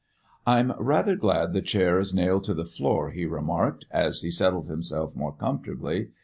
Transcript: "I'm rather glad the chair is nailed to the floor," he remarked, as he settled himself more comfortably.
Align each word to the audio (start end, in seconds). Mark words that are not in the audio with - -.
"I'm 0.47 0.71
rather 0.79 1.15
glad 1.15 1.53
the 1.53 1.61
chair 1.61 1.99
is 1.99 2.11
nailed 2.11 2.43
to 2.45 2.55
the 2.55 2.65
floor," 2.65 3.11
he 3.11 3.27
remarked, 3.27 3.85
as 3.91 4.21
he 4.21 4.31
settled 4.31 4.67
himself 4.67 5.15
more 5.15 5.31
comfortably. 5.35 6.09